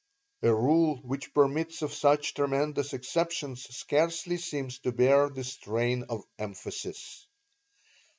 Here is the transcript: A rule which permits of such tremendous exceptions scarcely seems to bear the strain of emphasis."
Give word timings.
A 0.41 0.51
rule 0.51 0.97
which 1.03 1.31
permits 1.31 1.83
of 1.83 1.93
such 1.93 2.33
tremendous 2.33 2.91
exceptions 2.93 3.61
scarcely 3.69 4.37
seems 4.37 4.79
to 4.79 4.91
bear 4.91 5.29
the 5.29 5.43
strain 5.43 6.05
of 6.09 6.23
emphasis." 6.39 7.27